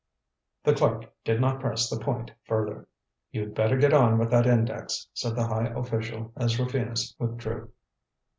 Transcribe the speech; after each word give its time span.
The 0.63 0.73
clerk 0.73 1.13
did 1.23 1.39
not 1.39 1.59
press 1.59 1.87
the 1.87 1.99
point 1.99 2.31
further. 2.47 2.87
"You'd 3.29 3.53
better 3.53 3.77
get 3.77 3.93
on 3.93 4.17
with 4.17 4.31
that 4.31 4.47
index," 4.47 5.05
said 5.13 5.35
the 5.35 5.45
high 5.45 5.67
official 5.67 6.33
as 6.35 6.57
Rufinus 6.59 7.15
withdrew. 7.19 7.71